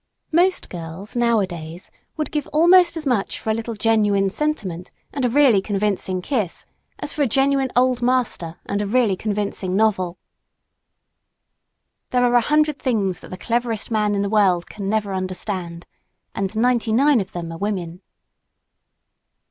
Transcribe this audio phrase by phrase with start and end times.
[0.31, 5.29] Most girls, nowadays, would give almost as much for a little genuine sentiment and a
[5.29, 6.65] really convincing kiss,
[6.97, 10.17] as for a genuine "old master" and a really convincing novel.
[12.09, 15.85] There are a hundred things that the cleverest man in the world never can understand
[16.33, 18.01] and ninety nine of them are women.